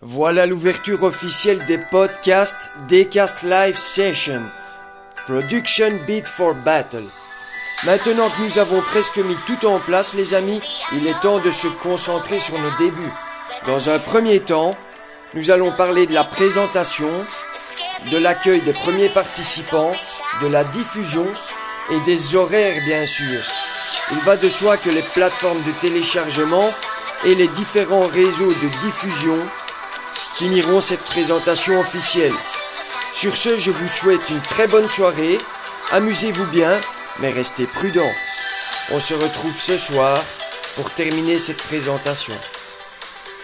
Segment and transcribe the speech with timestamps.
[0.00, 4.42] Voilà l'ouverture officielle des podcasts Decast Live Session.
[5.26, 7.02] Production Beat for Battle.
[7.82, 10.60] Maintenant que nous avons presque mis tout en place, les amis,
[10.92, 13.12] il est temps de se concentrer sur nos débuts.
[13.66, 14.76] Dans un premier temps,
[15.34, 17.26] nous allons parler de la présentation,
[18.12, 19.96] de l'accueil des premiers participants,
[20.40, 21.26] de la diffusion
[21.90, 23.40] et des horaires bien sûr.
[24.12, 26.70] Il va de soi que les plateformes de téléchargement
[27.24, 29.38] et les différents réseaux de diffusion
[30.38, 32.34] finiront cette présentation officielle.
[33.12, 35.36] Sur ce, je vous souhaite une très bonne soirée,
[35.90, 36.80] amusez-vous bien,
[37.18, 38.12] mais restez prudents.
[38.92, 40.22] On se retrouve ce soir
[40.76, 42.34] pour terminer cette présentation.